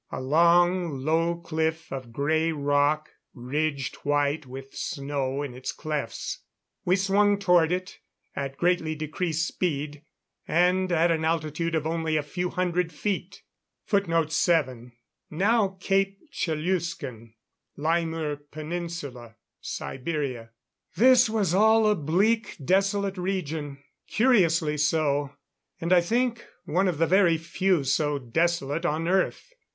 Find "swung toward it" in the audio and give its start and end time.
6.95-7.99